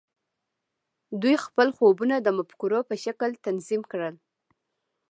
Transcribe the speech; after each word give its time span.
دوی 1.21 1.35
خپل 1.45 1.67
خوبونه 1.77 2.15
د 2.21 2.27
مفکورو 2.37 2.79
په 2.89 2.95
شکل 3.03 3.29
تنظیم 3.45 3.81
کړل 3.91 4.15